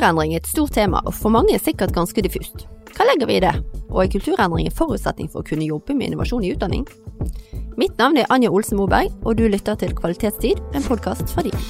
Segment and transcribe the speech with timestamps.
[0.00, 2.62] Kulturendring er et stort tema, og for mange er sikkert ganske diffust.
[2.96, 3.50] Hva legger vi i det,
[3.90, 6.86] og er kulturendring en forutsetning for å kunne jobbe med innovasjon i utdanning?
[7.76, 11.66] Mitt navn er Anja Olsen Moberg, og du lytter til Kvalitetstid, en podkast fra DIN.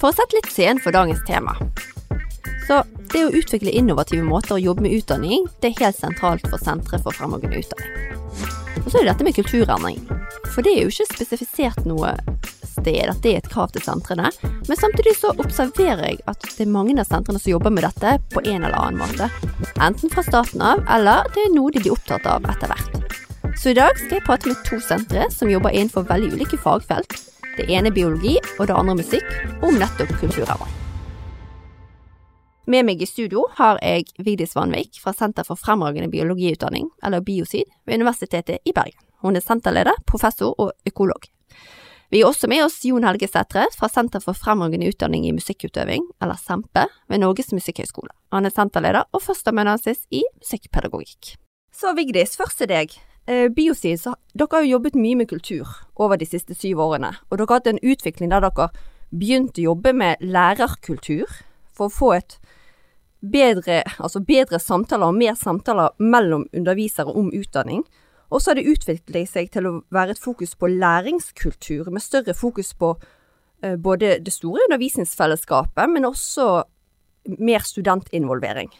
[0.00, 1.54] For å sette litt scenen for dagens tema.
[2.66, 2.82] Så
[3.14, 6.98] det å utvikle innovative måter å jobbe med utdanning, det er helt sentralt for Sentre
[7.06, 8.18] for fremragende utdanning.
[8.82, 10.02] Og så er det dette med kulturendring.
[10.50, 12.16] For det er jo ikke spesifisert noe
[12.80, 16.66] sted at det er et krav til sentrene, men samtidig så observerer jeg at det
[16.66, 19.30] er mange av sentrene som jobber med dette på en eller annen måte.
[19.80, 23.00] Enten fra starten av, eller det er noe de blir opptatt av etter hvert.
[23.60, 27.16] Så i dag skal jeg prate med to sentre som jobber innenfor veldig ulike fagfelt.
[27.58, 29.26] Det ene er biologi, og det andre musikk,
[29.60, 30.76] om nettopp kulturarbeid.
[32.70, 37.66] Med meg i studio har jeg Vigdis Vanvik fra Senter for fremragende biologiutdanning, eller Biosid,
[37.84, 39.00] ved Universitetet i Bergen.
[39.24, 41.26] Hun er senterleder, professor og økolog.
[42.10, 46.08] Vi har også med oss Jon Helge Sætre fra Senter for fremragende utdanning i musikkutøving,
[46.18, 48.10] eller SEMPE, ved Norges musikkhøgskole.
[48.34, 51.36] Han er senterleder og førsteamanuensis i musikkpedagogikk.
[51.70, 52.96] Så Vigdis, først til deg.
[53.30, 57.46] Eh, dere har jo jobbet mye med kultur over de siste syv årene, og dere
[57.46, 58.72] har hatt en utvikling der dere
[59.14, 61.30] begynte å jobbe med lærerkultur
[61.70, 62.40] for å få et
[63.22, 67.84] bedre, altså bedre samtaler og mer samtaler mellom undervisere om utdanning.
[68.30, 72.34] Og så har det utviklet seg til å være et fokus på læringskultur, med større
[72.34, 72.94] fokus på
[73.62, 76.62] eh, både det store undervisningsfellesskapet, men også
[77.38, 78.70] mer studentinvolvering.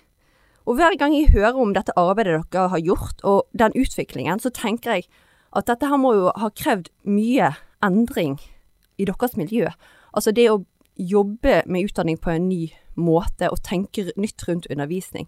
[0.68, 4.52] Og hver gang jeg hører om dette arbeidet dere har gjort, og den utviklingen, så
[4.54, 5.08] tenker jeg
[5.56, 7.50] at dette her må jo ha krevd mye
[7.82, 8.38] endring
[9.00, 9.70] i deres miljø.
[10.14, 10.60] Altså det å
[10.94, 15.26] jobbe med utdanning på en ny måte, og tenke nytt rundt undervisning.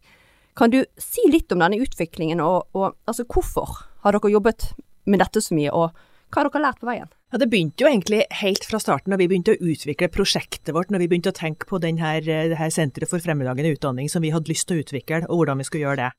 [0.54, 3.88] Kan du si litt om denne utviklingen, og, og altså hvorfor?
[4.02, 4.72] Har dere jobbet
[5.06, 5.92] med dette så mye, og
[6.32, 7.10] hva har dere lært på veien?
[7.32, 10.90] Ja, Det begynte jo egentlig helt fra starten, da vi begynte å utvikle prosjektet vårt,
[10.90, 14.32] når vi begynte å tenke på denne, det her senteret for fremragende utdanning som vi
[14.32, 16.12] hadde lyst til å utvikle, og hvordan vi skulle gjøre det.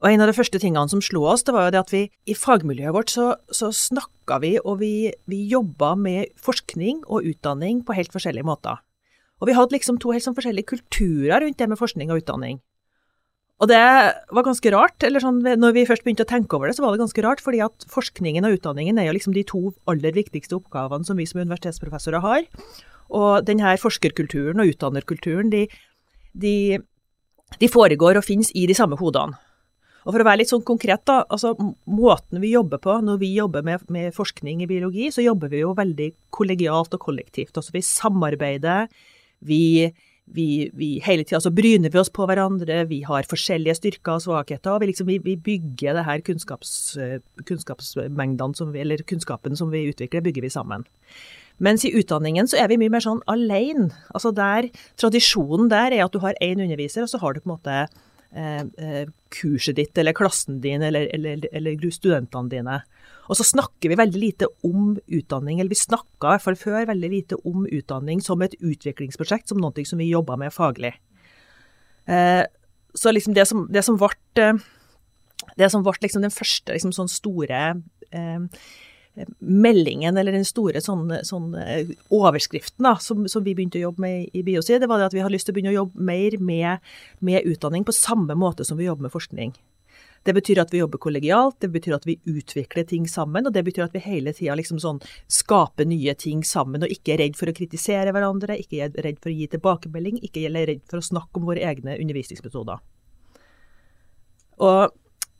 [0.00, 2.06] Og En av de første tingene som slo oss, det var jo det at vi
[2.26, 7.82] i fagmiljøet vårt så, så snakka vi og vi, vi jobba med forskning og utdanning
[7.84, 8.80] på helt forskjellige måter.
[9.40, 12.62] Og vi hadde liksom to helt sånn forskjellige kulturer rundt det med forskning og utdanning.
[13.60, 13.80] Og det
[14.32, 15.02] var ganske rart.
[15.04, 17.42] eller sånn, når vi først begynte å tenke over det, så var det ganske rart,
[17.44, 21.28] fordi at forskningen og utdanningen er jo liksom de to aller viktigste oppgavene som vi
[21.28, 22.48] som universitetsprofessorer har.
[23.10, 25.66] Og denne forskerkulturen og utdannerkulturen, de,
[26.32, 26.80] de,
[27.60, 29.36] de foregår og finnes i de samme hodene.
[30.06, 31.52] Og For å være litt sånn konkret, da, altså
[31.84, 35.60] måten vi jobber på når vi jobber med, med forskning i biologi, så jobber vi
[35.60, 37.52] jo veldig kollegialt og kollektivt.
[37.52, 38.88] Altså Vi samarbeider,
[39.44, 39.90] vi
[40.34, 44.24] vi, vi hele tida så bryner vi oss på hverandre, vi har forskjellige styrker og
[44.24, 44.72] svakheter.
[44.72, 46.72] og Vi, liksom, vi, vi bygger det her kunnskaps,
[47.48, 50.86] kunnskapsmengdene som vi, eller kunnskapen som vi utvikler, bygger vi sammen.
[51.60, 53.90] Mens i utdanningen så er vi mye mer sånn alene.
[54.14, 54.70] Altså der,
[55.00, 57.80] Tradisjonen der er at du har én underviser, og så har du på en måte
[58.32, 62.80] eh, eh kurset ditt eller klassen din eller, eller, eller studentene dine.
[63.30, 66.88] Og så snakker vi veldig lite om utdanning, eller vi snakka i hvert fall før
[66.90, 70.96] veldig lite om utdanning som et utviklingsprosjekt, som noe som vi jobba med faglig.
[72.10, 72.42] Eh,
[72.94, 74.10] så liksom det som, det som ble,
[74.42, 74.58] eh,
[75.58, 77.60] det som ble liksom den første liksom sånn store
[78.10, 78.64] eh,
[79.38, 84.04] meldingen, eller den store sånn, sånn eh, overskriften da, som, som, vi begynte å jobbe
[84.04, 86.06] med i Biosi, det var det at vi hadde lyst til å begynne å jobbe
[86.10, 86.92] mer med,
[87.24, 89.54] med utdanning på samme måte som vi jobber med forskning.
[90.22, 93.62] Det betyr at vi jobber kollegialt, det betyr at vi utvikler ting sammen, og det
[93.64, 95.00] betyr at vi hele tida liksom sånn
[95.32, 99.20] skaper nye ting sammen, og ikke er redd for å kritisere hverandre, ikke er redd
[99.22, 102.82] for å gi tilbakemelding, ikke er redd for å snakke om våre egne undervisningsmetoder.
[104.60, 104.92] Og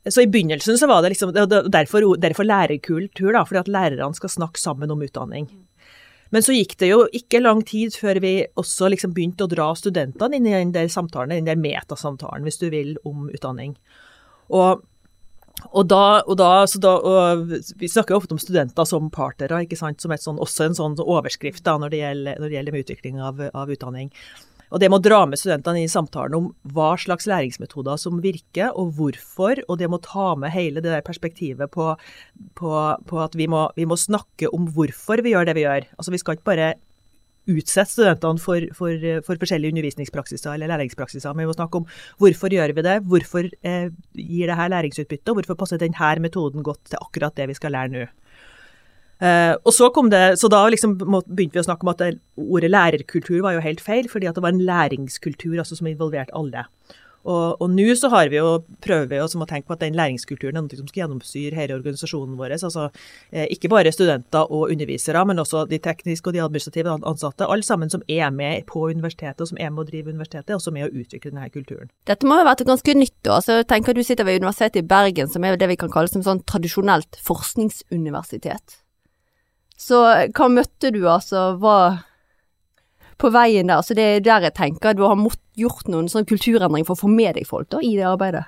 [0.09, 4.33] så I begynnelsen så var det liksom, derfor, derfor lærerkultur, da, fordi at lærerne skal
[4.33, 5.49] snakke sammen om utdanning.
[6.31, 9.67] Men så gikk det jo ikke lang tid før vi også liksom begynte å dra
[9.75, 13.75] studentene inn i den der samtalen, den der metasamtalen, hvis du vil, om utdanning.
[14.47, 14.85] Og,
[15.67, 16.49] og da, og da,
[16.81, 20.01] da og Vi snakker jo ofte om studenter som partnere, ikke sant?
[20.01, 24.09] som sånn, også en sånn overskrift da, når, det gjelder, gjelder utvikling av, av utdanning.
[24.71, 28.71] Og det med å dra med studentene i samtalen om hva slags læringsmetoder som virker,
[28.71, 31.89] og hvorfor, og det med å ta med hele det der perspektivet på,
[32.59, 32.71] på,
[33.07, 35.89] på at vi må, vi må, snakke om hvorfor vi gjør det vi gjør.
[35.97, 36.69] Altså Vi skal ikke bare
[37.51, 41.33] utsette studentene for, for, for, forskjellige undervisningspraksiser eller læringspraksiser.
[41.33, 41.87] Men vi må snakke om
[42.21, 46.63] hvorfor gjør vi det, hvorfor eh, gir det her læringsutbytte, og hvorfor passer denne metoden
[46.63, 48.07] godt til akkurat det vi skal lære nå.
[49.21, 52.15] Eh, og så kom det, så da liksom begynte vi å snakke om at det,
[52.41, 56.33] ordet lærerkultur var jo helt feil, fordi at det var en læringskultur altså, som involverte
[56.37, 56.65] alle.
[57.21, 60.57] Og, og nå så har vi jo, prøver vi å tenke på at den læringskulturen
[60.57, 62.55] er noe som skal gjennomsyre hele organisasjonen vår.
[62.57, 62.87] Altså,
[63.29, 67.45] eh, ikke bare studenter og undervisere, men også de tekniske og de administrative ansatte.
[67.45, 70.65] Alle sammen som er med på universitetet, og som er med å drive universitetet, og
[70.65, 71.93] som er med å utvikle denne kulturen.
[72.09, 73.17] Dette må jo ha vært ganske nytt.
[73.21, 73.37] da.
[73.37, 76.23] Altså, tenker Du sitter ved Universitetet i Bergen, som er det vi kan kalle som
[76.23, 78.80] sånn tradisjonelt forskningsuniversitet.
[79.81, 81.51] Så hva møtte du, altså?
[81.61, 81.77] Hva
[83.21, 83.83] på veien der.
[83.85, 85.19] Så det er der jeg tenker du har
[85.59, 88.47] gjort noen sånn kulturendring for å få med deg folk da, i det arbeidet.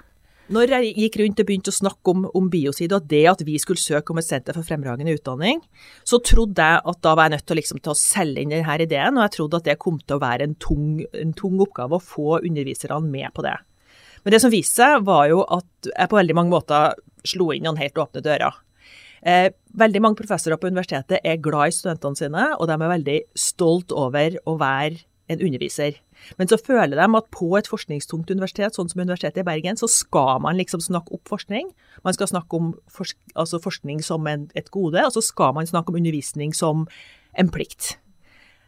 [0.53, 3.55] Når jeg gikk rundt og begynte å snakke om, om Biosid og det at vi
[3.61, 5.61] skulle søke om et senter for fremragende utdanning,
[6.03, 8.75] så trodde jeg at da var jeg nødt til, liksom, til å selge inn denne
[8.83, 11.95] ideen, og jeg trodde at det kom til å være en tung, en tung oppgave
[11.95, 13.55] å få underviserne med på det.
[14.25, 17.63] Men det som viste seg, var jo at jeg på veldig mange måter slo inn
[17.63, 18.59] noen helt åpne dører.
[19.23, 19.49] Eh,
[19.79, 23.93] veldig mange professorer på universitetet er glad i studentene sine, og de er veldig stolt
[23.95, 25.95] over å være en underviser.
[26.37, 29.89] Men så føler de at på et forskningstungt universitet, sånn som Universitetet i Bergen, så
[29.91, 31.71] skal man liksom snakke opp forskning.
[32.03, 35.67] Man skal snakke om forsk altså forskning som en, et gode, og så skal man
[35.69, 36.87] snakke om undervisning som
[37.39, 37.97] en plikt.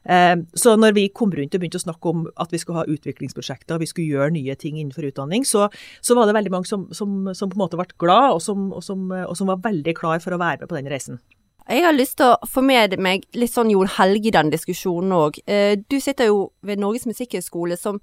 [0.06, 2.90] Eh, så når vi kom rundt og begynte å snakke om at vi skulle ha
[2.96, 5.70] utviklingsprosjekter, vi skulle gjøre nye ting innenfor utdanning, så,
[6.06, 8.70] så var det veldig mange som, som, som, på en måte ble glad, og som,
[8.72, 11.22] og, og som, var veldig klar for å være med på den reisen.
[11.66, 15.16] Jeg har lyst til å få med meg litt sånn Jon Helge i den diskusjonen
[15.18, 15.40] òg.
[15.50, 17.98] Eh, du sitter jo ved Norges musikkhøgskole, som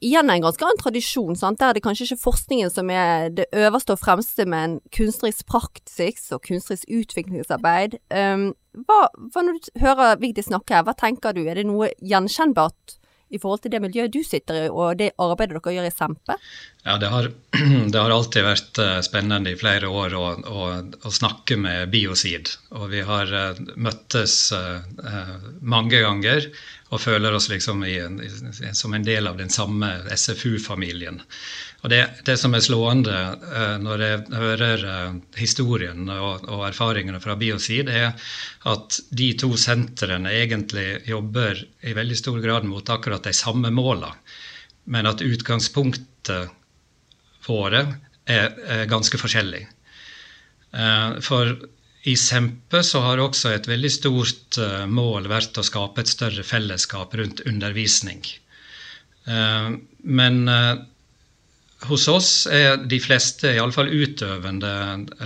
[0.00, 1.36] igjen en ganske annen tradisjon.
[1.38, 1.60] Sant?
[1.60, 6.30] Der er det kanskje ikke forskningen som er det øverste og fremste, men kunstnerisk praksis
[6.34, 8.00] og kunstnerisk utviklingsarbeid.
[8.08, 8.50] Um,
[8.86, 9.02] hva,
[9.32, 11.44] hva når du hører Vigdis snakke hva tenker du?
[11.44, 12.96] Er det noe gjenkjennbart
[13.30, 16.36] i forhold til det miljøet du sitter i, og det arbeidet dere gjør i Sempe?
[16.82, 17.28] Ja, det har,
[17.92, 20.64] det har alltid vært eh, spennende i flere år å, å,
[21.06, 22.50] å snakke med Biosid.
[22.74, 24.82] Og vi har uh, møttes uh,
[25.62, 26.50] mange ganger
[26.90, 28.30] og føler oss liksom i, i,
[28.74, 31.20] som en del av den samme SFU-familien.
[31.80, 37.22] Og det, det, som er slående uh, når jeg hører uh, historien og, og, erfaringene
[37.22, 38.10] fra Biosid, er
[38.68, 44.10] at de to sentrene egentlig jobber i veldig stor grad mot akkurat de samme måla,
[44.90, 46.50] men at utgangspunktet
[47.46, 47.86] våre
[48.26, 49.62] er, er ganske forskjellig.
[50.74, 51.54] Uh, for
[52.08, 54.56] i Sempe så har også et veldig stort
[54.88, 58.22] mål vært å skape et større fellesskap rundt undervisning.
[59.26, 60.38] Men
[61.88, 64.72] hos oss er de fleste, iallfall utøvende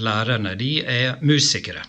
[0.02, 1.82] lærerne, de er musikere.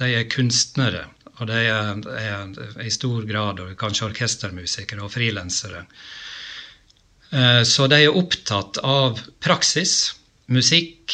[0.00, 1.06] De er kunstnere.
[1.36, 5.84] Og de er, er i stor grad kanskje orkestermusikere og frilansere.
[7.30, 10.14] Eh, så de er opptatt av praksis,
[10.48, 11.12] musikk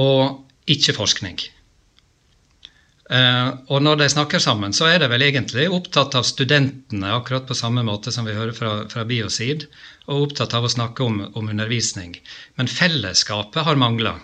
[0.00, 1.40] og ikke forskning.
[3.10, 7.48] Uh, og når de snakker sammen, så er de vel egentlig opptatt av studentene, akkurat
[7.48, 9.64] på samme måte som vi hører fra, fra Biosid,
[10.06, 12.14] og opptatt av å snakke om, om undervisning.
[12.60, 14.14] Men fellesskapet har mangla.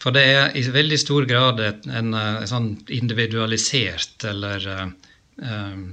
[0.00, 5.84] For det er i veldig stor grad en, en, en, sånn individualisert eller uh,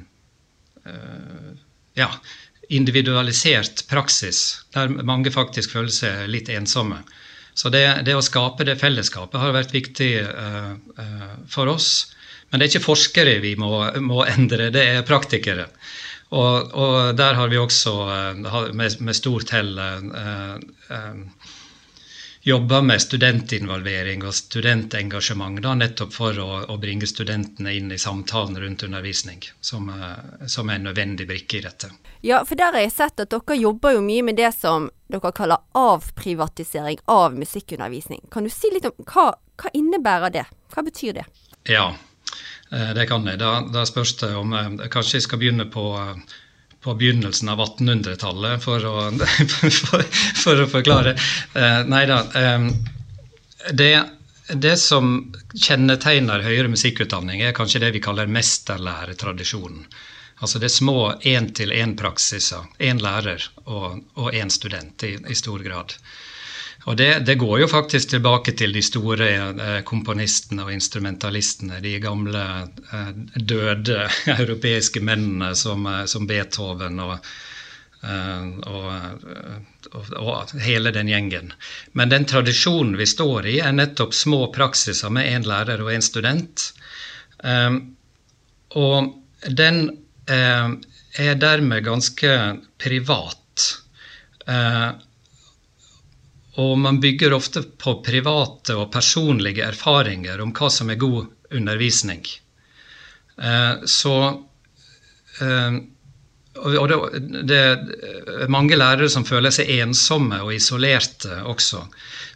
[0.88, 1.52] uh,
[2.00, 2.10] Ja,
[2.74, 7.04] individualisert praksis, der mange faktisk føler seg litt ensomme.
[7.54, 12.16] Så det, det, å skape det fellesskapet har vært viktig uh, uh, for oss.
[12.50, 15.68] Men det er ikke forskere vi må, må endre, det er praktikere.
[16.34, 19.76] Og, og, der har vi også uh, med, med stort hell
[22.44, 28.60] jobba med studentinvolvering og studentengasjement, da, nettopp for å, å, bringe studentene inn i samtalen
[28.60, 29.88] rundt undervisning, som,
[30.48, 31.92] som er en nødvendig brikke i dette.
[32.24, 35.32] Ja, for der har jeg sett at dere jobber jo mye med det som dere
[35.36, 38.26] kaller avprivatisering av musikkundervisning.
[38.32, 40.46] Kan du si litt om hva, hva innebærer det?
[40.74, 41.26] Hva betyr det?
[41.68, 41.90] Ja,
[42.72, 43.40] eh, det kan jeg.
[43.44, 45.84] Da, da spørs det om eh, Kanskje jeg skal begynne på,
[46.84, 48.88] på begynnelsen av 1800-tallet for,
[49.90, 50.04] for,
[50.44, 51.16] for, å forklare.
[51.56, 52.20] Eh, nei da.
[53.72, 53.92] Det,
[54.52, 55.14] det som
[55.56, 59.86] kjennetegner høyere musikkutdanning, er kanskje det vi kaller mesterlæretradisjonen.
[60.44, 62.66] Altså det er små én-til-én-praksiser.
[62.84, 65.96] Én lærer og én student i, i, stor grad.
[66.84, 71.80] Og det, det, går jo faktisk tilbake til de store eh, komponistene og instrumentalistene.
[71.84, 74.08] De gamle eh, døde
[74.40, 77.16] europeiske mennene som, eh, som Beethoven og,
[78.04, 78.88] og,
[79.94, 81.54] og, og, hele den gjengen.
[81.96, 86.04] Men den tradisjonen vi står i, er nettopp små praksiser med én lærer og én
[86.04, 86.74] student.
[87.44, 87.80] Eh,
[88.76, 89.14] og
[89.48, 89.86] den
[90.28, 92.36] er dermed ganske
[92.80, 93.68] privat.
[94.48, 94.92] Eh,
[96.62, 102.22] og man bygger ofte på private og personlige erfaringer om hva som er god undervisning.
[103.42, 104.18] Eh, så
[106.54, 106.92] og
[107.50, 111.82] det, er mange lærere som føler seg ensomme og isolerte også.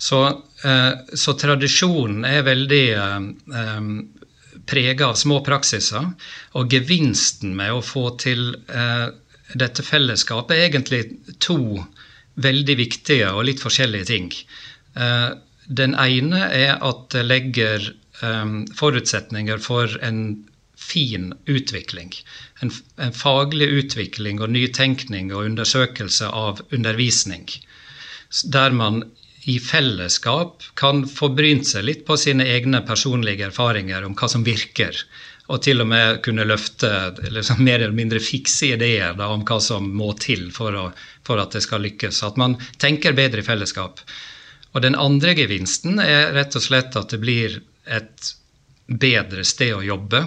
[0.02, 0.22] Så,
[0.66, 3.92] eh, så tradisjonen er veldig eh,
[4.68, 6.10] prega av små praksiser.
[6.58, 9.08] Og gevinsten med å få til eh,
[9.54, 11.04] dette fellesskapet er egentlig
[11.44, 11.78] to
[12.42, 14.32] veldig viktige og litt forskjellige ting.
[14.96, 15.30] Eh,
[15.68, 17.90] den ene er at det legger
[18.24, 20.22] eh, forutsetninger for en
[20.78, 22.14] fin utvikling.
[22.62, 27.48] En, en, faglig utvikling og nytenkning og undersøkelse av undervisning.
[28.54, 29.04] Der man
[29.48, 34.44] i fellesskap kan få brynt seg litt på sine egne personlige erfaringer om hva som
[34.46, 34.98] virker.
[35.48, 36.90] Og til og med kunne løfte
[37.32, 40.90] liksom, mer eller mindre fikse ideer da, om hva som må til for, å,
[41.24, 42.20] for at det skal lykkes.
[42.28, 44.04] At man tenker bedre i fellesskap.
[44.76, 48.34] Og den andre gevinsten er rett og slett at det blir et
[48.88, 50.26] bedre sted å jobbe.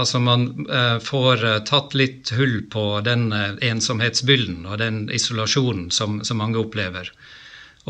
[0.00, 5.90] Altså man eh, får eh, tatt litt hull på den eh, ensomhetsbylden og den isolasjonen
[5.92, 7.10] som, som, mange opplever.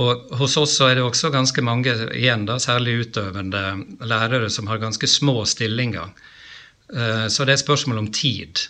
[0.02, 3.62] Og hos oss er det også ganske mange, igjen da, særlig utøvende
[4.00, 6.10] lærere, som har ganske små stillinger.
[6.92, 8.66] Eh, så det er et spørsmål om tid.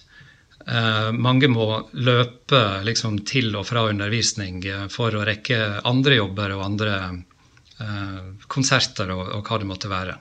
[0.63, 1.67] Eh, mange må
[1.99, 6.97] løpe liksom, til og fra undervisning eh, for å rekke andre jobber og andre
[8.47, 10.13] konserter og, og hva det måtte være.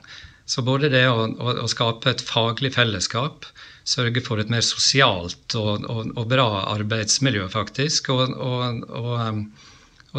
[0.50, 3.46] Så både det å, å, å, skape et faglig fellesskap,
[3.86, 8.82] sørge for et mer sosialt og, og, og bra arbeidsmiljø, faktisk, og,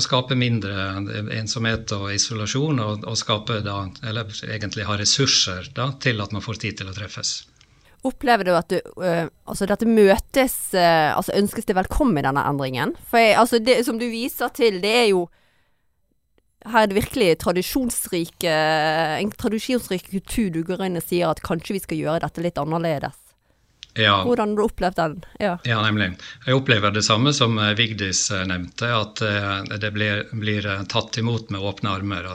[0.06, 0.88] skape mindre
[1.36, 6.64] ensomhet og isolasjon, og, skape da, eller egentlig ha ressurser da, til at man får
[6.64, 7.42] tid til å treffes.
[8.04, 12.44] Opplever du at du, øh, altså dette møtes øh, altså Ønskes det velkommen i denne
[12.50, 12.98] endringen?
[13.08, 15.30] For jeg, altså det som du viser til, det er jo
[16.68, 18.52] her er det virkelig tradisjonsrike,
[19.20, 22.60] en tradisjonsrik kultur du går inn og sier at kanskje vi skal gjøre dette litt
[22.60, 23.18] annerledes.
[24.00, 24.22] Ja.
[24.26, 25.18] Hvordan har du opplevd den?
[25.44, 25.58] Ja.
[25.68, 25.82] ja.
[25.84, 26.14] nemlig.
[26.48, 29.22] Jeg opplever det samme som eh, Vigdis nevnte, at
[29.84, 32.32] det blir, blir tatt imot med åpne armer.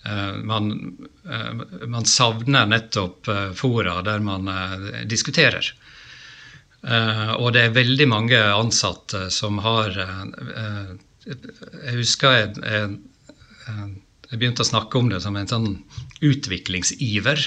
[0.00, 0.96] Man,
[1.92, 4.48] man savner nettopp fora der man
[5.04, 5.66] diskuterer.
[7.36, 12.96] Og det er veldig mange ansatte som har Jeg husker jeg, jeg,
[14.30, 15.68] jeg begynte å snakke om det som en sånn
[16.24, 17.44] utviklingsiver.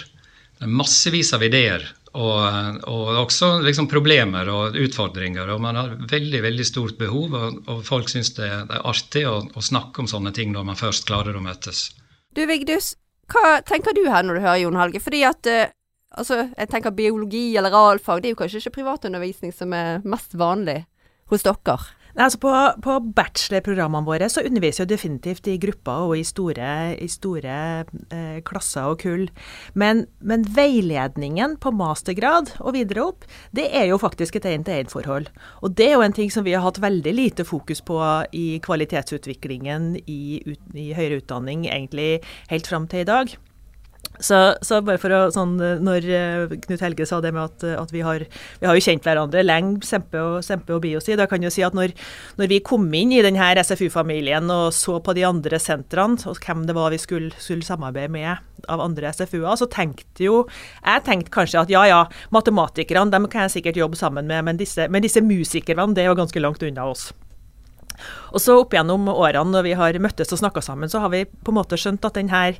[0.59, 1.89] Det er Massevis av ideer.
[2.13, 5.49] Og, og også liksom problemer og utfordringer.
[5.49, 9.39] Og man har veldig veldig stort behov, og, og folk syns det, er artig å,
[9.49, 11.87] å, snakke om sånne ting når man først klarer å møtes.
[12.33, 12.95] Du Vigdus,
[13.29, 15.01] hva tenker du her når du hører Jon Helge?
[15.03, 15.73] Fordi at uh,
[16.17, 20.33] altså, jeg tenker biologi eller realfag, det er jo kanskje ikke privatundervisning som er mest
[20.39, 20.83] vanlig
[21.29, 21.77] hos dere?
[22.13, 22.51] Altså på,
[22.85, 26.67] på bachelorprogrammene våre så underviser jo definitivt i grupper og i store,
[27.01, 27.55] i store
[28.13, 29.23] eh, klasser og kull.
[29.73, 33.25] Men, men, veiledningen på mastergrad og videre opp,
[33.57, 35.31] det er jo faktisk et én-til-én-forhold.
[35.65, 37.97] Og det er jo en ting som vi har hatt veldig lite fokus på
[38.37, 40.21] i kvalitetsutviklingen i,
[40.77, 42.21] i høyere utdanning egentlig
[42.53, 43.33] helt fram til i dag.
[44.23, 47.89] Så, så, bare for å sånn Når eh, Knut Helge sa det med at, at
[47.91, 48.21] vi, har,
[48.61, 51.55] vi, har, jo kjent hverandre lenge, Sempe og, Sempe og Biosi, da kan jeg jo
[51.57, 51.95] si at når,
[52.37, 56.63] når, vi kom inn i denne SFU-familien og så på de andre sentrene, og hvem
[56.69, 61.33] det var vi skulle, skulle samarbeide med av andre SFU-er, så tenkte jo Jeg tenkte
[61.33, 61.99] kanskje at ja ja,
[62.31, 66.13] matematikerne dem kan jeg sikkert jobbe sammen med, men disse, men disse musikerne det er
[66.13, 67.09] jo ganske langt unna oss.
[68.33, 71.25] Og så opp gjennom årene når vi har møttes og snakka sammen, så har vi
[71.25, 72.57] på en måte skjønt at den her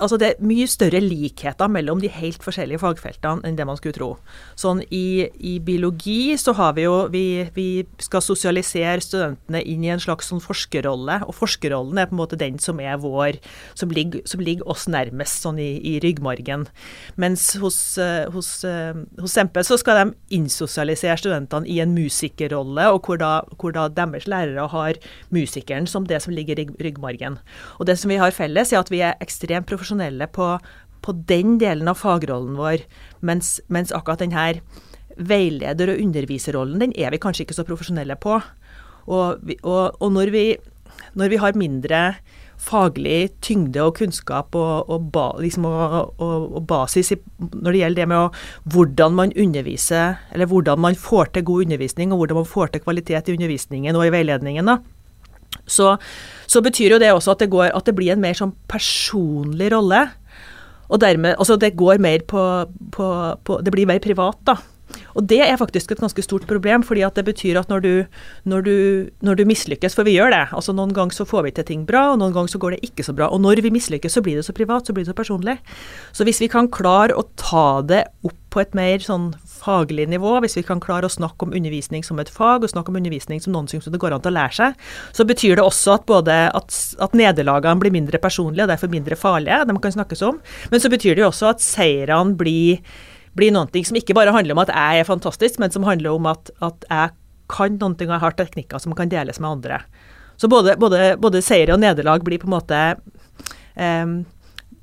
[0.00, 3.96] altså det er mye større likheter mellom de helt forskjellige fagfeltene enn det man skulle
[3.96, 4.10] tro.
[4.58, 7.66] Sånn i, i biologi så har vi jo vi, vi,
[8.02, 12.40] skal sosialisere studentene inn i en slags sånn forskerrolle, og forskerrollen er på en måte
[12.40, 13.38] den som er vår,
[13.78, 16.66] som ligger, som ligger oss nærmest, sånn i, i ryggmargen.
[17.20, 22.88] Mens hos, uh, hos, uh, hos Sempe så skal de innsosialisere studentene i en musikerrolle,
[22.92, 24.98] og hvor da, hvor da deres lærere har
[25.34, 27.38] musikeren som det som ligger i ryggmargen.
[27.78, 30.58] Og det som vi har felles, er at vi er ekstremt profesjonelle profesjonelle på,
[31.02, 32.84] på den delen av fagrollen vår,
[33.20, 34.60] mens, mens akkurat denne
[35.18, 38.40] veileder- og underviserrollen, den er vi kanskje ikke så profesjonelle på.
[39.06, 40.56] Og, og, og når, vi,
[41.14, 42.14] når, vi, har mindre
[42.56, 45.66] faglig tyngde og kunnskap og, og, ba, liksom
[46.68, 48.30] basis i, når det gjelder det med å,
[48.72, 52.84] hvordan man underviser, eller hvordan man får til god undervisning, og hvordan man får til
[52.86, 54.78] kvalitet i undervisningen og i veiledningen, da,
[55.66, 55.96] så,
[56.52, 59.72] så, betyr jo det også at det, går, at det blir en mer sånn personlig
[59.74, 60.04] rolle.
[60.92, 62.42] Og dermed Altså, det går mer på,
[62.92, 63.08] på,
[63.46, 64.58] på Det blir mer privat, da.
[65.16, 67.92] Og det er faktisk et ganske stort problem, fordi at det betyr at når du,
[68.48, 68.76] når du,
[69.24, 71.86] når du mislykkes, for vi gjør det, altså noen ganger så får vi til ting
[71.88, 73.30] bra, og noen ganger så går det ikke så bra.
[73.32, 75.58] Og når vi mislykkes, så blir det så privat, så blir det så personlig.
[76.12, 79.32] Så hvis vi kan klare å ta det opp på et mer sånn
[79.62, 82.92] faglig nivå, hvis vi kan klare å snakke om undervisning som et fag, og snakke
[82.92, 85.64] om undervisning som noen syns det går an til å lære seg, så betyr det
[85.64, 89.96] også at både at, at nederlagene blir mindre personlige, og derfor mindre farlige, de kan
[89.96, 90.42] snakkes om,
[90.72, 92.82] men så betyr det jo også at seirene blir,
[93.38, 96.30] blir noe som ikke bare handler om at jeg er fantastisk, men som handler om
[96.32, 97.16] at, at jeg
[97.52, 99.82] kan noen ting og jeg har teknikker som kan deles med andre.
[100.40, 102.78] Så både, både, både seier og nederlag blir på en måte
[103.76, 104.22] um,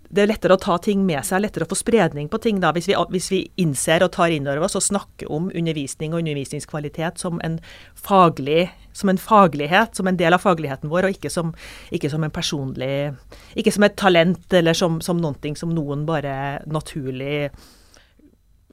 [0.10, 2.72] det er lettere å ta ting med seg, lettere å få spredning på ting da,
[2.74, 6.24] hvis vi, hvis vi innser og tar inn over oss og snakker om undervisning og
[6.24, 7.60] undervisningskvalitet som en,
[7.94, 11.54] faglig, som en faglighet, som en del av fagligheten vår, og ikke som,
[11.94, 13.14] ikke som en personlig
[13.60, 17.52] Ikke som et talent eller som, som noe som noen bare naturlig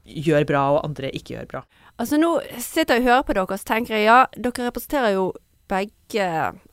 [0.06, 1.62] gjør bra, og andre ikke gjør bra.
[2.00, 5.26] Altså Nå sitter jeg og hører på dere, og tenker jeg ja, dere representerer jo
[5.70, 6.26] begge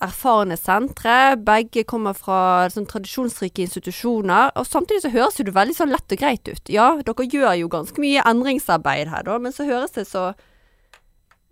[0.03, 1.35] erfarne sentre.
[1.41, 4.53] Begge kommer fra sånn tradisjonsrike institusjoner.
[4.59, 6.71] Og samtidig så høres det veldig sånn lett og greit ut.
[6.71, 10.31] Ja, dere gjør jo ganske mye endringsarbeid her, da, men så høres det så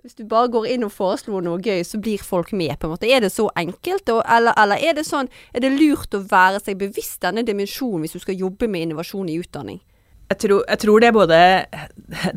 [0.01, 2.95] hvis du bare går inn og foreslår noe gøy, så blir folk med, på en
[2.95, 3.05] måte.
[3.05, 4.09] Er det så enkelt?
[4.09, 8.17] Eller, eller, er det sånn Er det lurt å være seg bevisst denne dimensjonen hvis
[8.17, 9.77] du skal jobbe med innovasjon i utdanning?
[10.31, 11.39] Jeg tror, jeg tror det, er både,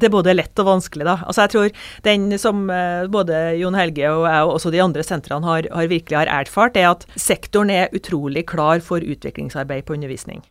[0.00, 1.16] det, er både, lett og vanskelig, da.
[1.24, 5.06] Altså jeg tror den som eh, både Jon Helge og jeg og også de andre
[5.06, 9.96] sentrene har, har virkelig har erfart, er at sektoren er utrolig klar for utviklingsarbeid på
[9.98, 10.42] undervisning.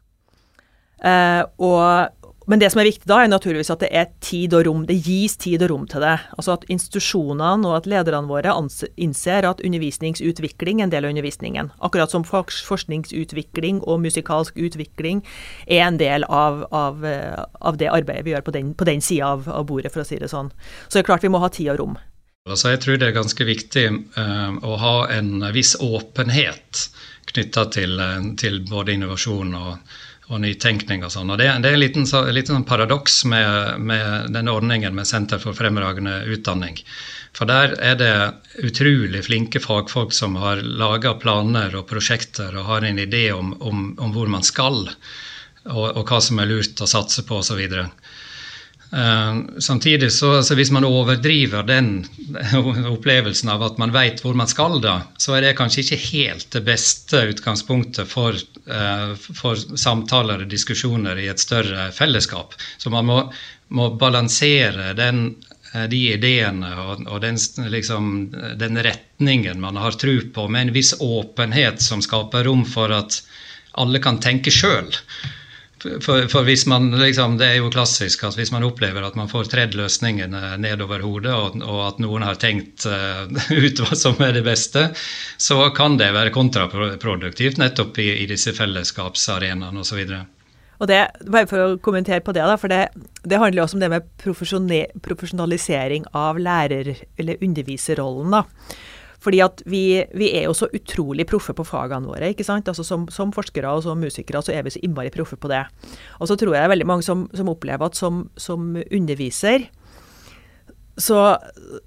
[1.03, 4.65] Eh, og men det som er viktig da, er naturligvis at det er tid og
[4.67, 4.83] rom.
[4.87, 6.15] Det gis tid og rom til det.
[6.35, 8.51] Altså at institusjonene og at lederne våre
[8.99, 11.71] innser at undervisningsutvikling er en del av undervisningen.
[11.83, 15.23] Akkurat som forskningsutvikling og musikalsk utvikling
[15.67, 19.03] er en del av, av, eh, av det arbeidet vi gjør på den, på den
[19.03, 20.51] sida av, av, bordet, for å si det sånn.
[20.87, 21.99] Så det er klart vi må ha tid og rom.
[22.49, 23.85] Altså jeg tror det er ganske viktig
[24.19, 26.89] uh, å ha en viss åpenhet
[27.31, 29.93] knytta til, uh, til både innovasjon og
[30.33, 31.31] og nytenkning og sånn.
[31.33, 35.41] Og det, det, er en liten, så, sånn paradoks med, med denne ordningen med Senter
[35.41, 36.79] for fremragende utdanning.
[37.33, 38.13] For der er det
[38.65, 43.85] utrolig flinke fagfolk som har laga planer og prosjekter og har en idé om, om,
[43.97, 44.83] om hvor man skal,
[45.63, 47.61] og, og, hva som er lurt å satse på osv.
[48.93, 52.05] Uh, samtidig så, så, Hvis man overdriver den
[52.93, 56.51] opplevelsen av at man vet hvor man skal, da, så er det kanskje ikke helt
[56.53, 58.37] det beste utgangspunktet for,
[58.69, 62.53] uh, for samtaler og diskusjoner i et større fellesskap.
[62.77, 63.17] Så man må,
[63.73, 65.25] må balansere den,
[65.73, 67.41] uh, de ideene og, og den,
[67.73, 68.11] liksom,
[68.61, 73.23] den, retningen man har tro på, med en viss åpenhet som skaper rom for at
[73.73, 74.93] alle kan tenke sjøl.
[75.83, 79.27] For, for, hvis man liksom, Det er jo klassisk at hvis man opplever at man
[79.31, 83.27] får tredd løsningene nedover hodet, og, og, at noen har tenkt uh,
[83.65, 84.89] ut hva som er det beste,
[85.37, 90.15] så kan det være kontraproduktivt nettopp i, i disse fellesskapsarenaene osv.
[90.79, 92.87] Og det, bare for å kommentere på det, da, for det,
[93.27, 98.39] det handler også om det med profesjonalisering av lærer- eller underviserrollen.
[98.39, 98.43] da.
[99.23, 102.33] Fordi at vi, vi, er jo så utrolig proffe på fagene våre.
[102.33, 102.67] ikke sant?
[102.67, 105.63] Altså som, som, forskere og som musikere så er vi så innmari proffe på det.
[106.19, 109.69] Og så tror jeg det er veldig mange som, som opplever at som, som underviser
[110.97, 111.37] så,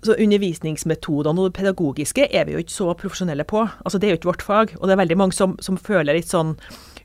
[0.02, 3.62] så, undervisningsmetodene og det pedagogiske er vi jo ikke så profesjonelle på.
[3.84, 4.74] Altså Det er jo ikke vårt fag.
[4.80, 6.56] Og det er veldig mange som, som føler litt sånn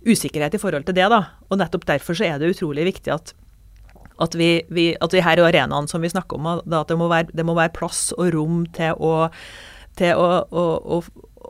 [0.08, 1.10] usikkerhet i forhold til det.
[1.14, 1.24] da.
[1.50, 3.36] Og nettopp derfor så er det utrolig viktig at,
[4.22, 6.98] at vi, vi, at vi her i arenaen som vi snakker om, da, at det
[6.98, 9.30] må, være, det må være plass og rom til å
[10.00, 11.02] til å, å,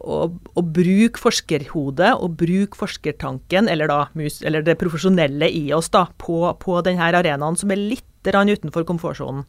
[0.01, 0.21] å,
[0.58, 6.43] å bruke forskerhodet og bruke forskertanken, eller, da, eller det profesjonelle i oss, da, på,
[6.62, 9.47] på denne arenaen som er litt utenfor komfortsonen.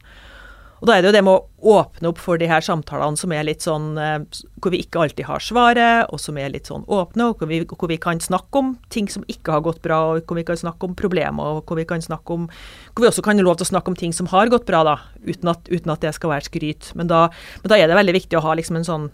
[0.82, 3.30] Og Da er det jo det med å åpne opp for de her samtalene som
[3.30, 4.24] er litt sånn eh,
[4.58, 7.60] Hvor vi ikke alltid har svaret, og som er litt sånn åpne, og hvor vi,
[7.70, 10.58] hvor vi, kan snakke om ting som ikke har gått bra, og hvor vi kan
[10.58, 13.68] snakke om problemer, og hvor vi kan snakke om Hvor vi også kan lov til
[13.68, 16.34] å snakke om ting som har gått bra, da, uten at, uten at det skal
[16.34, 16.90] være skryt.
[16.98, 17.28] Men da,
[17.62, 19.10] men da, er det veldig viktig å ha liksom en sånn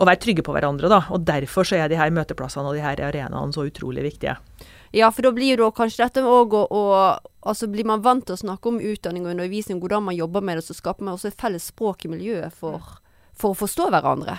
[0.00, 1.02] Å være trygge på hverandre, da.
[1.10, 4.38] Og derfor så er de her møteplassene og de her arenaene så utrolig viktige.
[4.90, 6.84] Ja, for da blir jo da kanskje dette òg å,
[7.40, 10.58] Altså blir man vant til å snakke om utdanning og undervisning, hvordan man jobber med
[10.58, 12.84] det, så skaper man også et felles språk i miljøet for,
[13.32, 14.34] for å forstå hverandre.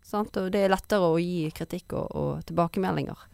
[0.00, 0.38] Sant?
[0.40, 3.26] Og det er lettere å gi kritikk og, og tilbakemeldinger.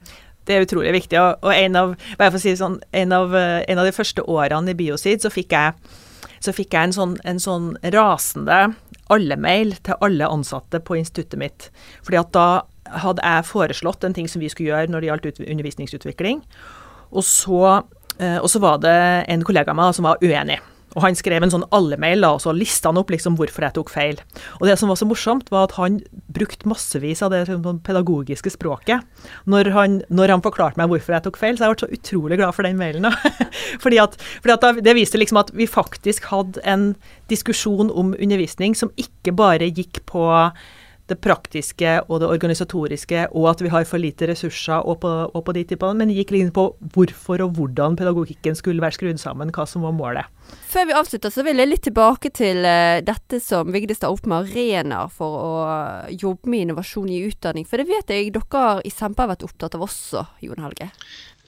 [0.43, 1.21] Det er utrolig viktig.
[1.21, 1.95] Og, og en, av,
[2.43, 5.95] si sånn, en, av, en, av, de første årene i Biosid så fikk jeg,
[6.43, 8.73] så fikk jeg en, sånn, en sånn rasende
[9.13, 11.69] alle-mail til alle ansatte på instituttet mitt.
[12.03, 12.49] Fordi at da
[13.03, 16.43] hadde jeg foreslått en ting som vi skulle gjøre når det gjaldt undervisningsutvikling.
[17.13, 17.63] Og så,
[18.19, 20.61] eh, og så var det en kollega av meg som var uenig.
[20.93, 23.93] Og han skrev en sånn alle-mail, og så lista han opp liksom hvorfor jeg tok
[23.93, 24.19] feil.
[24.61, 26.01] Og det som var så morsomt, var at han
[26.33, 29.01] brukte massevis av det sånn pedagogiske språket
[29.49, 31.57] når han, når han, forklarte meg hvorfor jeg tok feil.
[31.57, 33.09] Så jeg ble så utrolig glad for den mailen.
[33.85, 36.93] fordi at, fordi at det viste liksom at vi faktisk hadde en
[37.33, 40.29] diskusjon om undervisning som ikke bare gikk på
[41.11, 45.45] det praktiske og det organisatoriske, og at vi har for lite ressurser og på, og
[45.45, 49.51] på de typene, men gikk litt på hvorfor og hvordan pedagogikken skulle være skrudd sammen,
[49.55, 50.31] hva som var målet.
[50.71, 54.27] Før vi avslutter, så vil jeg litt tilbake til uh, dette som Vigdis tar opp
[54.31, 55.53] med arenaer for å
[56.13, 57.69] jobbe med innovasjon i utdanning.
[57.69, 60.91] For det vet jeg dere i Sempe har vært opptatt av også, Jon Helge?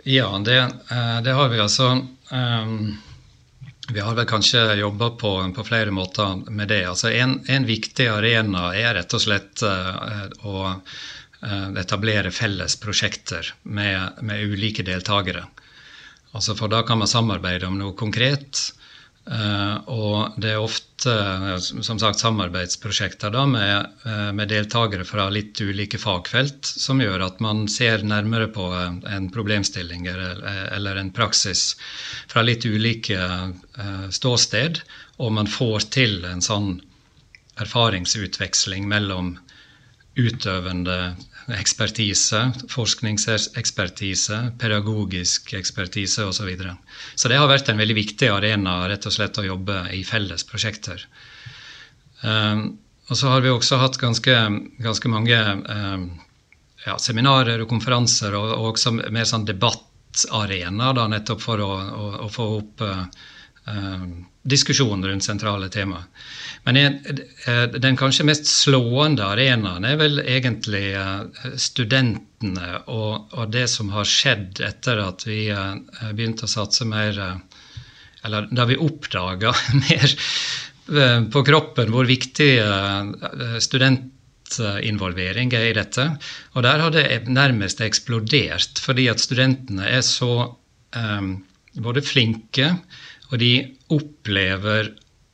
[0.05, 1.97] Ja, det, uh, det har vi altså.
[2.35, 2.95] Um
[3.93, 6.85] vi har vel kanskje jobba på, på, flere måter med det.
[6.89, 13.53] Altså en, en, viktig arena er rett og slett uh, å uh, etablere felles prosjekter
[13.63, 15.45] med, med ulike deltakere.
[16.33, 18.71] Altså for da kan man samarbeide om noe konkret.
[19.25, 21.13] Uh, og det er ofte
[21.65, 27.41] som sagt, samarbeidsprosjekter da, med, uh, med, deltakere fra litt ulike fagfelt, som gjør at
[27.41, 28.67] man ser nærmere på
[29.09, 31.71] en problemstilling eller, en praksis
[32.29, 33.17] fra litt ulike
[34.13, 34.83] ståsted,
[35.17, 36.75] og man får til en sånn
[37.65, 39.39] erfaringsutveksling mellom
[40.21, 41.15] utøvende
[41.53, 42.41] ekspertise,
[42.73, 46.39] forskningsekspertise, pedagogisk ekspertise osv.
[46.39, 46.77] Så, videre.
[47.15, 50.47] så det har vært en veldig viktig arena rett og slett å jobbe i felles
[50.49, 51.05] prosjekter.
[52.25, 52.79] Um,
[53.11, 54.37] og så har vi også hatt ganske,
[54.81, 56.07] ganske mange um,
[56.87, 62.11] ja, seminarer og konferanser, og, og også mer sånn debattarena, da, nettopp for å, å,
[62.25, 63.05] å få opp uh,
[64.45, 66.05] diskusjon rundt sentrale tema.
[66.65, 73.67] Men eh, den kanskje mest slående arenaen er vel egentlig eh, studentene og, og, det
[73.73, 77.21] som har skjedd etter at vi eh, begynte å satse mer
[78.25, 79.53] Eller da vi oppdaga
[79.85, 80.15] mer
[81.33, 82.49] på kroppen hvor viktig
[83.61, 86.07] studentinvolvering er i dette.
[86.53, 90.57] Og der har det nærmest eksplodert, fordi at studentene er så
[90.97, 91.31] um,
[91.85, 92.71] både flinke
[93.31, 93.53] og de
[93.95, 94.93] opplever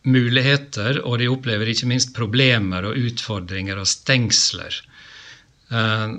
[0.09, 4.81] muligheter, og de opplever ikke minst problemer og utfordringer og stengsler.
[5.71, 6.19] Eh,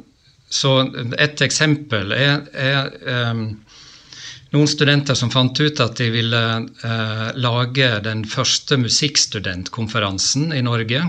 [0.52, 0.72] så
[1.16, 2.90] et eksempel er, er
[3.32, 3.46] um,
[4.52, 6.42] noen studenter som fant ut at de ville
[6.84, 11.06] eh, lage den første musikkstudentkonferansen i Norge,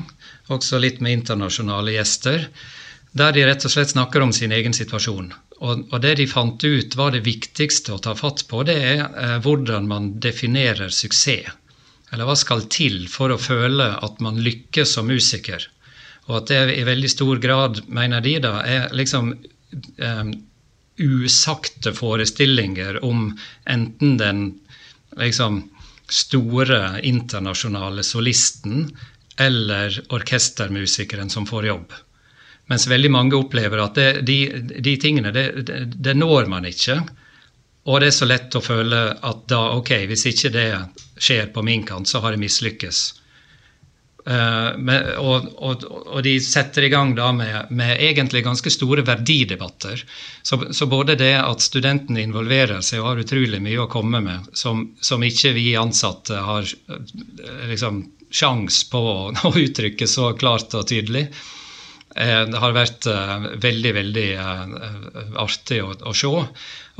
[0.53, 2.47] også litt med internasjonale gjester,
[3.19, 5.33] der de rett og slett snakker om sin egen situasjon.
[5.63, 9.03] Og, og det de fant ut var det viktigste å ta fatt på, det er
[9.07, 11.53] eh, hvordan man definerer suksess.
[12.13, 15.65] Eller hva skal til for å føle at man lykkes som musiker?
[16.29, 20.35] Og at det i veldig stor grad, mener de da, er liksom eh,
[21.03, 23.31] usagte forestillinger om
[23.65, 24.45] enten den
[25.17, 25.63] liksom
[26.13, 28.91] store internasjonale solisten
[29.41, 31.93] eller orkestermusikeren som får jobb.
[32.71, 34.39] Mens veldig mange opplever at det, de,
[34.79, 37.01] de, tingene, det, det, det når man ikke.
[37.91, 40.69] Og det er så lett å føle at da, ok, hvis ikke det
[41.19, 43.03] skjer på min kant, så har jeg mislykkes.
[44.23, 44.79] Uh,
[45.19, 50.05] og, og, og, de setter i gang da med, med egentlig ganske store verdidebatter.
[50.47, 54.47] Så, så, både det at studentene involverer seg og har utrolig mye å komme med,
[54.55, 59.19] som, som ikke vi ansatte har uh, liksom, sjans på å,
[59.51, 61.27] å, uttrykke så klart og tydelig,
[62.15, 63.07] det har vært
[63.63, 64.27] veldig, veldig
[65.41, 66.33] artig å, å se.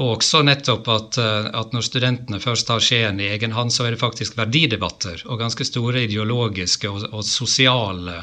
[0.01, 3.85] Og også nettopp at, eh, at, når studentene først har skjeen i egen hånd, så
[3.85, 8.23] er det faktisk verdidebatter og ganske store ideologiske og, og sosiale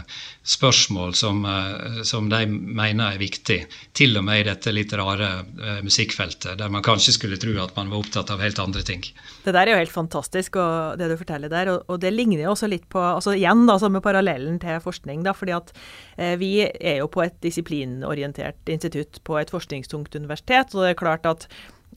[0.50, 3.60] spørsmål som, eh, som, de mener er viktig.
[3.94, 7.76] Til og med i dette litt rare uh, musikkfeltet, der man kanskje skulle tro at
[7.78, 9.04] man var opptatt av helt andre ting.
[9.44, 11.74] Det der er jo helt fantastisk, og det du forteller der.
[11.74, 15.22] Og, og det ligner jo også litt på altså Igjen da, samme parallellen til forskning.
[15.28, 15.74] da, fordi at
[16.18, 20.74] eh, Vi er jo på et disiplinorientert institutt på et forskningstungt universitet.
[20.74, 21.48] og det er klart at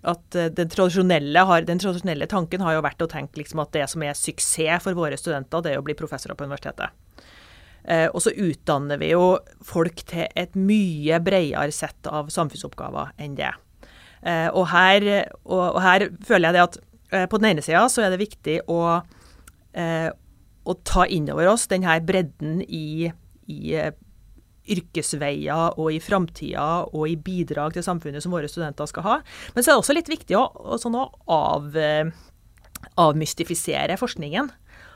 [0.03, 3.73] at eh, den tradisjonelle, har, den tradisjonelle, tanken har jo vært å tenke liksom at
[3.75, 6.95] det som er suksess for våre studenter, det er å bli professorer på universitetet.
[7.83, 9.37] Eh, og så utdanner vi jo
[9.67, 13.53] folk til et mye bredere sett av samfunnsoppgaver enn det.
[14.23, 15.07] Eh, og, her,
[15.45, 16.81] og, og, her, føler jeg det at
[17.29, 18.77] på den ene sida så er det viktig å,
[20.65, 23.11] å ta inn over oss denne bredden i,
[23.53, 23.75] i
[24.71, 29.17] yrkesveier og i framtida og i bidrag til samfunnet som våre studenter skal ha.
[29.55, 30.47] Men så er det også litt viktig å,
[30.81, 32.13] sånn å av, eh,
[33.01, 34.51] avmystifisere forskningen.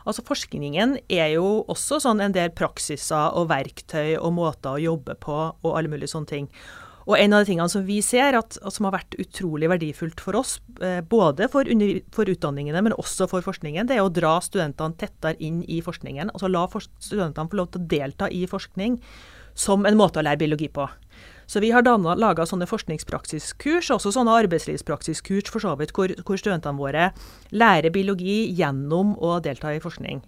[0.06, 5.16] Altså Forskningen er jo også sånn en del praksiser og verktøy og måter å jobbe
[5.18, 6.50] på og alle mulige sånne ting.
[7.06, 10.38] Og en av de tingene som vi ser at, som har vært utrolig verdifullt for
[10.40, 14.34] oss, eh, både for, under, for, utdanningene, men også for forskningen, det er å dra
[14.42, 16.32] studentene tettere inn i forskningen.
[16.34, 18.98] Altså la studentene få lov til å delta i forskning
[19.56, 20.86] som en måte å lære biologi på.
[21.46, 26.78] Så vi har laga sånne forskningspraksiskurs, også sånne arbeidslivspraksiskurs for så vidt, hvor, hvor studentene
[26.78, 27.12] våre
[27.54, 30.24] lærer biologi gjennom å delta i forskning.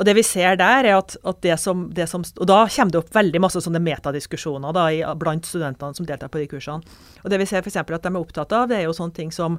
[0.00, 2.94] Og det vi ser der, er at, at det, som, det, som, Og da kommer
[2.94, 7.00] det opp veldig masse sånne metadiskusjoner da, i, blant studentene som deltar på de kursene.
[7.20, 7.76] Og det vi ser f.eks.
[7.82, 9.58] at de er opptatt av, det er jo sånne ting som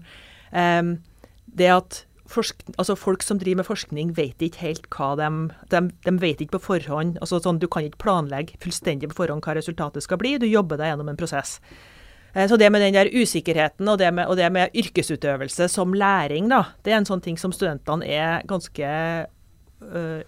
[0.49, 0.81] eh,
[1.45, 5.29] det at forsk, altså folk som driver med forskning, vet ikke helt hva de
[5.71, 9.43] De, de vet ikke på forhånd altså sånn, Du kan ikke planlegge fullstendig på forhånd
[9.45, 10.37] hva resultatet skal bli.
[10.39, 11.59] Du jobber deg gjennom en prosess.
[12.33, 15.93] Eh, så det med den der usikkerheten og det, med, og det med yrkesutøvelse som
[15.93, 18.87] læring, da, det er en sånn ting som studentene er ganske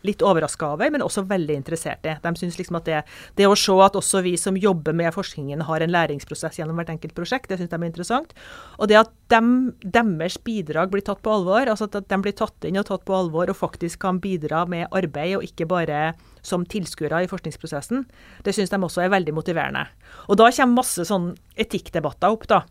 [0.04, 2.16] litt overraska over, men også veldig interessert i.
[2.24, 3.02] De synes liksom at det,
[3.38, 6.90] det, å se at også vi som jobber med forskningen har en læringsprosess gjennom hvert
[6.96, 8.34] enkelt prosjekt, det syns de er interessant.
[8.80, 12.68] Og det at dem, deres bidrag blir tatt på alvor, altså at de blir tatt
[12.68, 16.14] inn og tatt på alvor og faktisk kan bidra med arbeid, og ikke bare
[16.44, 18.08] som tilskuere i forskningsprosessen,
[18.44, 19.86] det syns de også er veldig motiverende.
[20.28, 22.64] Og da kommer masse sånn etikkdebatter opp, da.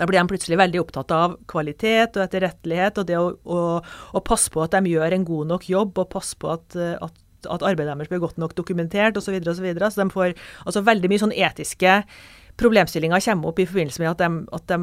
[0.00, 3.64] Da blir de plutselig veldig opptatt av kvalitet og etterrettelighet, og det å, å,
[4.16, 7.18] å, passe på at de gjør en god nok jobb, og passe på at, at,
[7.44, 9.28] at arbeidet deres blir godt nok dokumentert osv.
[9.28, 9.90] Så, videre, og så, videre.
[9.92, 10.32] så de får
[10.64, 11.98] altså veldig mye sånn etiske
[12.60, 14.78] problemstillinger kommer opp i forbindelse med at de, at de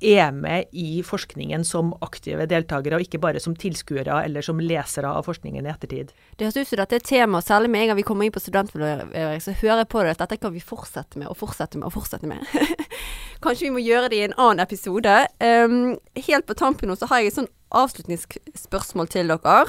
[0.00, 5.10] er med i forskningen som aktive deltakere, og ikke bare som tilskuere eller som lesere
[5.10, 6.12] av forskningen i ettertid.
[6.36, 8.42] Det høres ut som dette er tema, særlig med en gang vi kommer inn på
[8.42, 11.88] studentmiljøet, så hører jeg på det at dette kan vi fortsette med og fortsette med
[11.88, 12.44] og fortsette med.
[13.44, 15.16] Kanskje vi må gjøre det i en annen episode.
[15.40, 15.96] Um,
[16.28, 19.64] helt på tampen nå så har jeg et sånn avslutningsspørsmål til dere.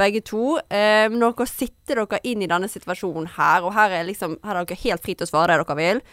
[0.00, 0.56] Begge to.
[0.72, 4.62] Um, når dere sitter dere inn i denne situasjonen her, og her er, liksom, her
[4.62, 6.04] er dere helt fri til å svare det dere vil.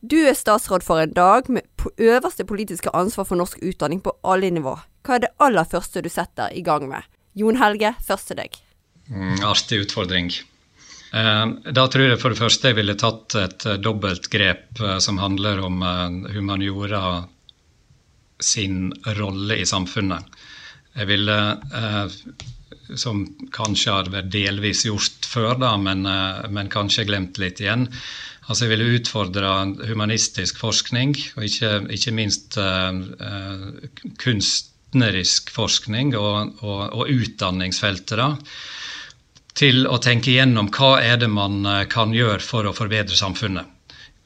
[0.00, 1.66] Du er statsråd for en dag med
[1.98, 4.76] øverste politiske ansvar for norsk utdanning på alle nivå.
[5.02, 7.02] Hva er det aller første du setter i gang med?
[7.34, 8.54] Jon Helge, først til deg.
[9.10, 10.30] Mm, artig utfordring.
[11.10, 14.98] Eh, da tror jeg for det første jeg ville tatt et eh, dobbelt grep eh,
[15.02, 15.82] som handler om
[16.30, 17.24] humaniora
[18.38, 20.38] sin rolle i samfunnet.
[20.98, 21.34] Jeg ville,
[22.98, 26.06] som kanskje har vært delvis gjort før, da, men,
[26.54, 27.88] men kanskje glemt litt igjen,
[28.48, 29.52] Altså jeg ville utfordre
[29.90, 32.96] humanistisk forskning, og ikke, ikke minst uh,
[34.22, 38.16] kunstnerisk forskning og, og, og utdanningsfeltet.
[38.16, 38.30] da,
[39.58, 43.66] til å tenke igjennom hva er det man eh, kan gjøre for å forbedre samfunnet.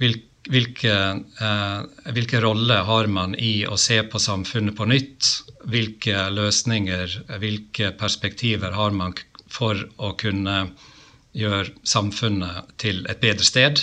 [0.03, 0.95] Hvilke,
[1.39, 1.81] uh,
[2.11, 5.29] hvilke roller har man i å se på samfunnet på nytt?
[5.71, 9.15] Hvilke løsninger, hvilke perspektiver har man
[9.53, 10.57] for å kunne
[11.37, 13.81] gjør samfunnet til et bedre sted.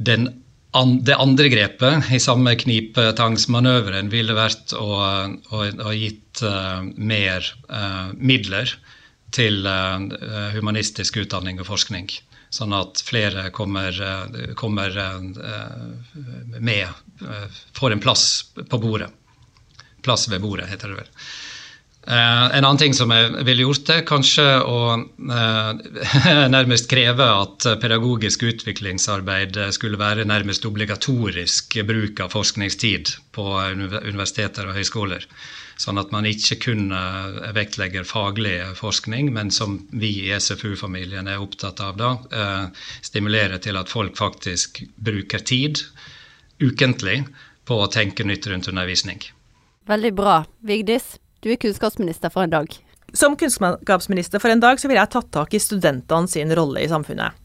[0.00, 0.28] Den,
[1.04, 4.88] det andre grepet i samme knipetangsmanøveren ville vært å,
[5.52, 8.72] å gitt uh, mer uh, midler
[9.34, 10.00] til uh,
[10.56, 12.10] humanistisk utdanning og forskning.
[12.50, 13.94] Sånn at flere kommer,
[14.58, 14.96] kommer
[16.58, 16.88] med,
[17.78, 18.24] får en plass
[18.58, 19.06] på bordet.
[20.02, 21.12] Plass ved bordet, heter det vel.
[22.08, 25.72] Uh, en annen ting som jeg ville gjort, det kanskje å uh,
[26.56, 33.44] nærmest kreve at pedagogisk utviklingsarbeid skulle være nærmest obligatorisk bruk av forskningstid på
[34.08, 35.26] universiteter og høyskoler.
[35.80, 36.90] Sånn at man ikke kun
[37.56, 43.80] vektlegger faglig forskning, men som vi i SFU-familien er opptatt av, da, stimulerer stimulere til
[43.80, 45.80] at folk faktisk bruker tid
[46.60, 47.22] ukentlig
[47.64, 49.24] på å tenke nytt rundt undervisning.
[49.88, 50.42] Veldig bra.
[50.60, 51.14] Vigdis?
[51.40, 52.74] Du er kunnskapsminister for en dag.
[53.16, 56.90] Som kunnskapsminister for en dag så ville jeg tatt tak i studentene sin rolle i
[56.90, 57.38] samfunnet.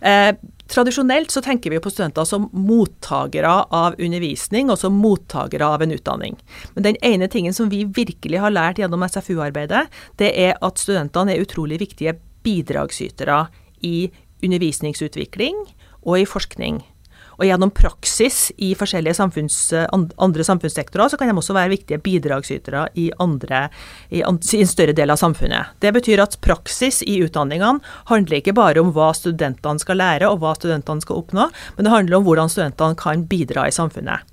[0.00, 0.30] Eh,
[0.70, 5.92] tradisjonelt så tenker vi på studenter som mottakere av undervisning og som mottakere av en
[5.92, 6.38] utdanning.
[6.74, 9.86] Men den ene tingen som vi virkelig har lært gjennom SFU-arbeidet,
[10.22, 13.46] det er at studentene er utrolig viktige bidragsytere
[13.84, 14.10] i
[14.42, 15.66] undervisningsutvikling
[16.06, 16.80] og i forskning.
[17.38, 19.56] Og gjennom praksis i forskjellige samfunns,
[19.94, 23.68] andre samfunnssektorer, så kan de også være viktige bidragsytere i, andre,
[24.10, 25.76] i, en større del av samfunnet.
[25.78, 27.78] Det betyr at praksis i utdanningene
[28.10, 31.46] handler ikke bare om hva studentene skal lære og hva studentene skal oppnå,
[31.76, 34.26] men det handler om hvordan studentene kan bidra i samfunnet.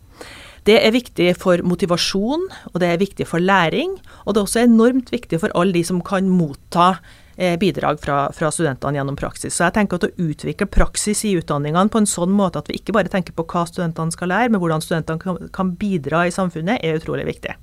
[0.65, 3.99] Det er viktig for motivasjon, og det er viktig for læring.
[4.25, 6.95] Og det er også enormt viktig for alle de som kan motta
[7.35, 9.57] bidrag fra, fra, studentene gjennom praksis.
[9.57, 12.77] Så jeg tenker at å utvikle praksis i utdanningene på en sånn måte at vi
[12.79, 16.79] ikke bare tenker på hva studentene skal lære, men hvordan studentene kan, bidra i samfunnet,
[16.79, 17.57] er utrolig viktig.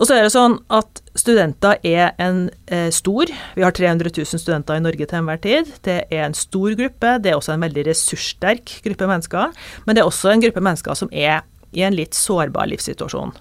[0.00, 4.40] Og så er det sånn at studenter er en eh, stor Vi har 300 000
[4.40, 5.68] studenter i Norge til enhver tid.
[5.84, 7.18] Det er en stor gruppe.
[7.22, 9.52] Det er også en veldig ressurssterk gruppe mennesker.
[9.84, 11.44] Men det er også en gruppe mennesker som er
[11.76, 13.36] i en litt sårbar livssituasjon.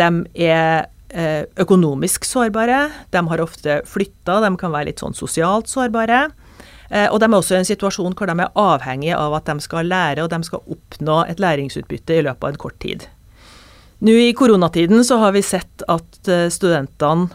[0.00, 0.92] De er eh,
[1.62, 2.88] økonomisk sårbare.
[3.14, 4.40] De har ofte flytta.
[4.42, 6.24] De kan være litt sånn sosialt sårbare.
[6.90, 9.64] Eh, og de er også i en situasjon hvor de er avhengige av at de
[9.64, 13.06] skal lære, og de skal oppnå et læringsutbytte i løpet av en kort tid.
[14.06, 17.30] Nå i koronatiden så har vi sett at eh, studentene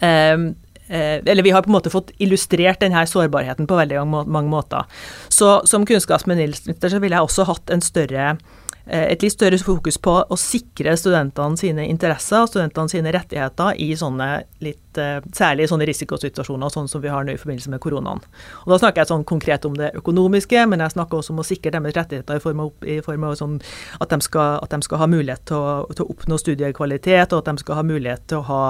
[0.00, 0.48] eh,
[0.88, 4.88] eh, eller vi har på en måte fått illustrert denne sårbarheten på veldig mange måter.
[5.28, 8.57] Så som kunnskapsminister så ville jeg også hatt en større Eh,
[8.88, 13.90] et litt større fokus på å sikre studentene sine interesser og studentene sine rettigheter i
[13.98, 14.28] sånne
[14.64, 18.24] litt, eh, særlig sånne risikosituasjoner sånn som vi har nå i forbindelse med koronaen.
[18.64, 21.46] Og Da snakker jeg sånn konkret om det økonomiske, men jeg snakker også om å
[21.46, 23.60] sikre deres rettigheter i form av, i form av sånn
[24.00, 27.44] at, de skal, at, de skal, ha mulighet til å, til å, oppnå studiekvalitet, og
[27.44, 28.62] at de skal ha mulighet til å ha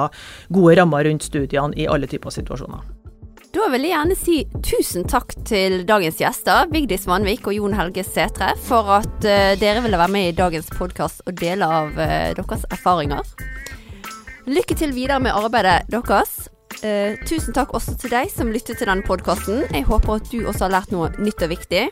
[0.50, 2.97] gode rammer rundt studiene i alle typer situasjoner.
[3.58, 8.04] Da vil jeg gjerne si tusen takk til dagens gjester, Vigdis Vanvik og Jon Helge
[8.06, 12.30] Sætre, for at uh, dere ville være med i dagens podkast og dele av uh,
[12.38, 13.26] deres erfaringer.
[14.46, 16.38] Lykke til videre med arbeidet deres.
[16.84, 19.66] Uh, tusen takk også til deg som lyttet til denne podkasten.
[19.74, 21.88] Jeg håper at du også har lært noe nytt og viktig.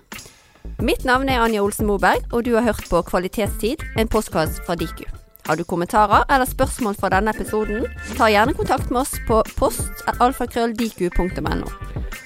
[0.79, 4.79] Mitt navn er Anja Olsen Moberg, og du har hørt på Kvalitetstid, en postkast fra
[4.79, 5.09] Diku.
[5.46, 7.87] Har du kommentarer eller spørsmål fra denne episoden,
[8.18, 11.66] ta gjerne kontakt med oss på post.alfakrølldiku.no.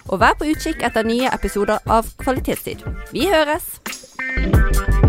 [0.08, 2.78] Og vær på utkikk etter nye episoder av Kvalitetstid.
[3.12, 4.99] Vi høres!